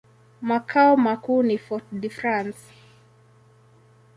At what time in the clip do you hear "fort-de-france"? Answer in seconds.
1.57-2.63